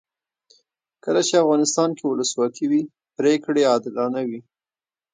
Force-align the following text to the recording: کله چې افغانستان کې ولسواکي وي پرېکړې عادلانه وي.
کله 1.03 1.21
چې 1.27 1.33
افغانستان 1.43 1.89
کې 1.97 2.03
ولسواکي 2.05 2.65
وي 2.71 2.81
پرېکړې 3.17 3.61
عادلانه 3.71 4.21
وي. 4.27 4.39